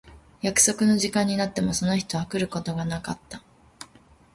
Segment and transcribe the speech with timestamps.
[0.41, 3.43] 約束の時間になってもその人は来ることがなかった。